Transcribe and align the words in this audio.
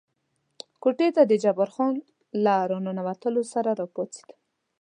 کوټې 0.81 1.09
ته 1.15 1.21
د 1.25 1.33
جبار 1.43 1.69
خان 1.75 1.93
له 2.43 2.55
را 2.69 2.77
ننوتلو 2.85 3.41
سره 3.53 3.69
را 3.79 3.87
پاڅېدم. 3.93 4.39